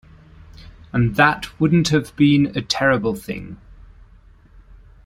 [0.91, 3.57] And that wouldn't have been a terrible thing.